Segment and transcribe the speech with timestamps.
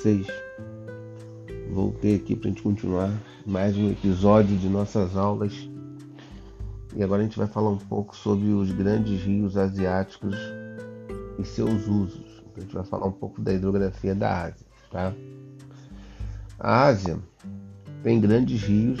[0.00, 0.26] vocês?
[1.70, 3.12] Voltei aqui para a gente continuar
[3.44, 5.68] mais um episódio de nossas aulas
[6.96, 10.34] e agora a gente vai falar um pouco sobre os grandes rios asiáticos
[11.38, 12.42] e seus usos.
[12.56, 15.12] A gente vai falar um pouco da hidrografia da Ásia, tá?
[16.58, 17.18] A Ásia
[18.02, 19.00] tem grandes rios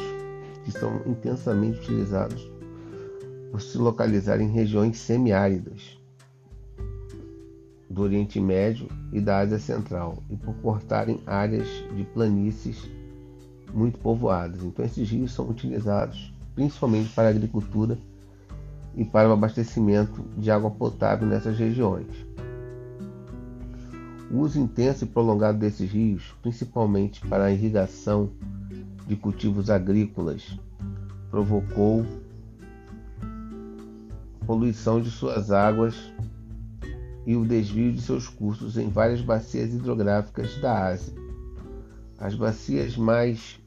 [0.64, 2.46] que são intensamente utilizados
[3.50, 5.99] por se localizar em regiões semiáridas
[7.90, 12.88] do Oriente Médio e da Ásia Central e por cortarem áreas de planícies
[13.74, 14.62] muito povoadas.
[14.62, 17.98] Então, esses rios são utilizados principalmente para a agricultura
[18.94, 22.06] e para o abastecimento de água potável nessas regiões.
[24.30, 28.30] O uso intenso e prolongado desses rios, principalmente para a irrigação
[29.06, 30.56] de cultivos agrícolas,
[31.30, 32.06] provocou
[34.46, 36.12] poluição de suas águas
[37.30, 41.14] e o desvio de seus cursos em várias bacias hidrográficas da Ásia.
[42.18, 43.60] As bacias mais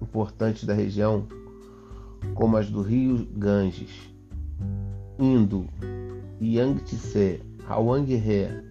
[0.00, 1.26] importantes da região,
[2.34, 3.90] como as do rio Ganges,
[5.18, 5.66] Indo,
[6.40, 8.62] Yangtze, Hwanghae,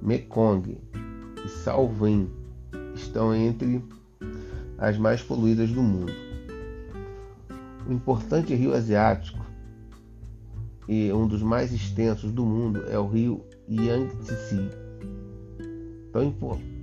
[0.00, 0.78] Mekong
[1.44, 2.30] e Salween,
[2.94, 3.84] estão entre
[4.78, 6.12] as mais poluídas do mundo.
[7.88, 9.44] O importante rio asiático
[10.88, 14.68] e um dos mais extensos do mundo é o rio Yangtze.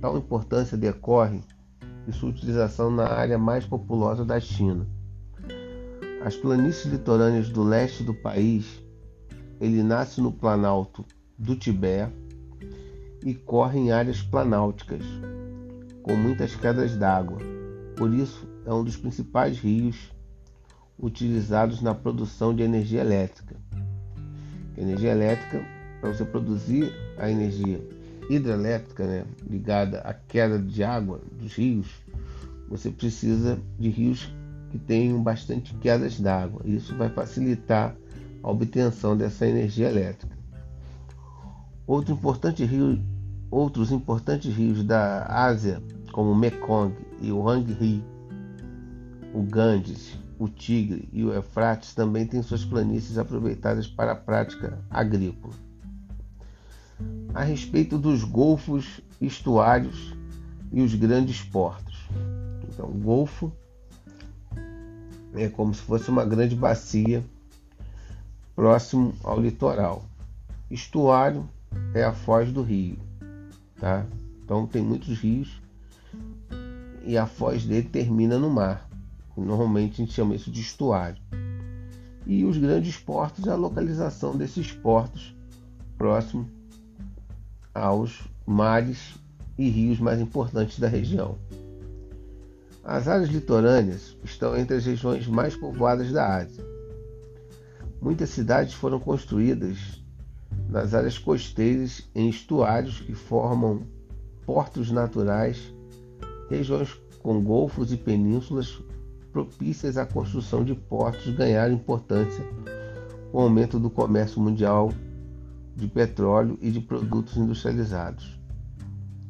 [0.00, 1.40] Tal importância decorre
[2.06, 4.86] de sua utilização na área mais populosa da China.
[6.24, 8.82] As planícies litorâneas do leste do país,
[9.60, 11.04] ele nasce no planalto
[11.38, 12.12] do Tibete
[13.24, 15.02] e corre em áreas planálticas,
[16.02, 17.38] com muitas quedas d'água.
[17.96, 20.10] Por isso, é um dos principais rios
[20.98, 23.56] utilizados na produção de energia elétrica
[24.80, 25.64] energia elétrica,
[26.00, 27.80] para você produzir a energia
[28.28, 31.88] hidrelétrica né, ligada à queda de água dos rios,
[32.68, 34.32] você precisa de rios
[34.70, 36.62] que tenham bastante quedas d'água.
[36.64, 37.94] Isso vai facilitar
[38.42, 40.38] a obtenção dessa energia elétrica.
[41.86, 43.02] Outro importante rio,
[43.50, 45.82] outros importantes rios da Ásia,
[46.12, 48.02] como o Mekong e o Hangri,
[49.34, 54.78] o Ganges, o Tigre e o Eufrates também têm suas planícies aproveitadas para a prática
[54.88, 55.52] agrícola.
[57.34, 60.14] A respeito dos golfos, estuários
[60.72, 62.08] e os grandes portos.
[62.64, 63.52] Então, o golfo
[65.34, 67.22] é como se fosse uma grande bacia
[68.56, 70.06] próximo ao litoral.
[70.70, 71.46] Estuário
[71.92, 72.96] é a foz do rio,
[73.78, 74.06] tá?
[74.42, 75.60] Então tem muitos rios
[77.04, 78.89] e a foz dele termina no mar.
[79.36, 81.20] Normalmente a gente chama isso de estuário.
[82.26, 85.34] E os grandes portos é a localização desses portos
[85.96, 86.48] próximo
[87.74, 89.14] aos mares
[89.56, 91.36] e rios mais importantes da região.
[92.82, 96.64] As áreas litorâneas estão entre as regiões mais povoadas da Ásia.
[98.00, 100.02] Muitas cidades foram construídas
[100.68, 103.82] nas áreas costeiras em estuários que formam
[104.46, 105.74] portos naturais,
[106.48, 108.80] regiões com golfos e penínsulas
[109.32, 112.44] propícias à construção de portos ganharam importância
[113.30, 114.92] com o aumento do comércio mundial
[115.76, 118.38] de petróleo e de produtos industrializados.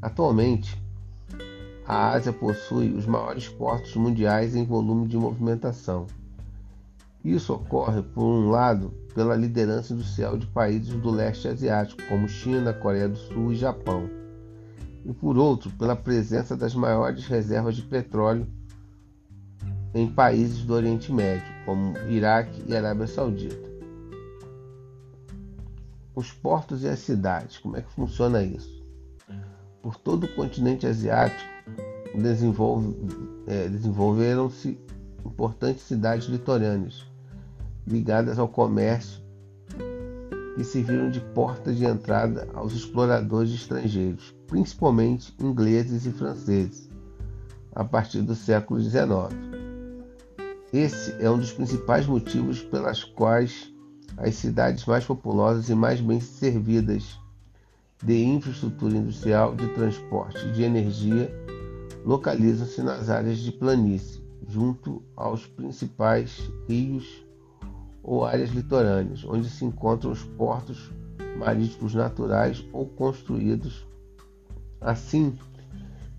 [0.00, 0.80] Atualmente,
[1.86, 6.06] a Ásia possui os maiores portos mundiais em volume de movimentação.
[7.22, 12.72] Isso ocorre, por um lado, pela liderança industrial de países do leste asiático, como China,
[12.72, 14.08] Coreia do Sul e Japão,
[15.04, 18.46] e por outro, pela presença das maiores reservas de petróleo
[19.94, 23.68] em países do Oriente Médio, como Iraque e Arábia Saudita.
[26.14, 28.84] Os portos e as cidades, como é que funciona isso?
[29.82, 31.50] Por todo o continente asiático
[32.14, 32.96] desenvolve,
[33.46, 34.78] é, desenvolveram-se
[35.24, 37.06] importantes cidades litorâneas
[37.86, 39.20] ligadas ao comércio
[40.54, 46.90] que serviram de porta de entrada aos exploradores estrangeiros, principalmente ingleses e franceses,
[47.72, 49.59] a partir do século XIX.
[50.72, 53.72] Esse é um dos principais motivos pelas quais
[54.16, 57.18] as cidades mais populosas e mais bem servidas
[58.02, 61.28] de infraestrutura industrial, de transporte e de energia
[62.04, 67.26] localizam-se nas áreas de planície, junto aos principais rios
[68.02, 70.90] ou áreas litorâneas, onde se encontram os portos
[71.36, 73.86] marítimos naturais ou construídos.
[74.80, 75.36] Assim,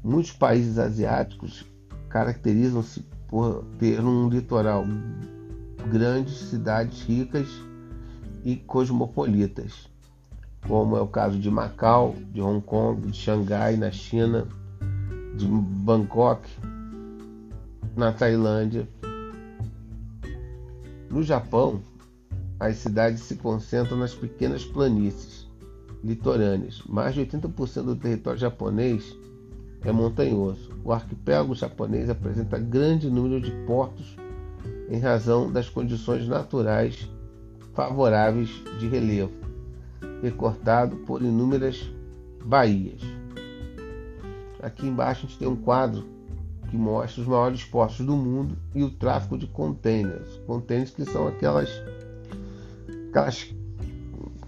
[0.04, 1.66] muitos países asiáticos
[2.10, 4.86] caracterizam-se por ter um litoral
[5.90, 7.48] grandes cidades ricas
[8.44, 9.90] e cosmopolitas,
[10.68, 14.46] como é o caso de Macau, de Hong Kong, de Xangai na China,
[15.38, 16.46] de Bangkok,
[17.96, 18.88] na Tailândia.
[21.10, 21.82] No Japão,
[22.60, 25.50] as cidades se concentram nas pequenas planícies
[26.04, 26.82] litorâneas.
[26.88, 29.16] Mais de 80% do território japonês
[29.84, 30.72] é montanhoso.
[30.84, 34.16] O arquipélago japonês apresenta grande número de portos
[34.90, 37.10] em razão das condições naturais
[37.74, 38.50] favoráveis
[38.80, 39.32] de relevo,
[40.22, 41.90] recortado por inúmeras
[42.44, 43.02] baías.
[44.62, 46.06] Aqui embaixo a gente tem um quadro
[46.70, 50.38] que mostra os maiores portos do mundo e o tráfego de containers.
[50.46, 51.70] Containers que são aquelas,
[53.10, 53.54] aquelas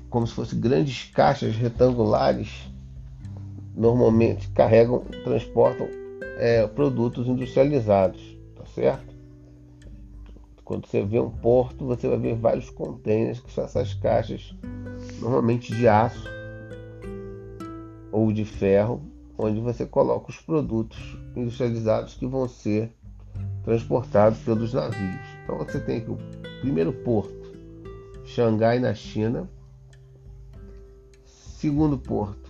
[0.09, 2.71] como se fossem grandes caixas retangulares,
[3.83, 5.89] normalmente carregam, transportam
[6.37, 9.13] é, produtos industrializados, tá certo?
[10.63, 14.55] Quando você vê um porto, você vai ver vários containers que são essas caixas,
[15.19, 16.23] normalmente de aço
[18.09, 19.01] ou de ferro,
[19.37, 22.89] onde você coloca os produtos industrializados que vão ser
[23.65, 25.27] transportados pelos navios.
[25.43, 26.17] Então você tem aqui o
[26.61, 27.51] primeiro porto,
[28.23, 29.49] Xangai, na China.
[31.25, 32.42] Segundo porto,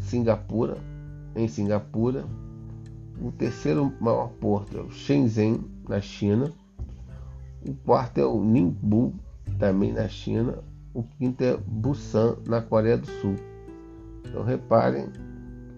[0.00, 0.78] Singapura,
[1.34, 2.24] em Singapura.
[3.20, 6.52] O terceiro maior porto é o Shenzhen, na China.
[7.66, 9.14] O quarto é o Ningbo,
[9.58, 10.58] também na China.
[10.92, 13.36] O quinto é Busan, na Coreia do Sul.
[14.24, 15.08] Então reparem,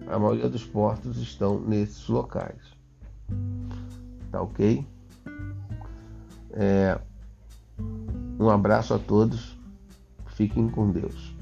[0.07, 2.61] a maioria dos portos estão nesses locais.
[4.31, 4.85] Tá ok?
[6.51, 6.99] É,
[8.39, 9.57] um abraço a todos.
[10.27, 11.35] Fiquem com Deus.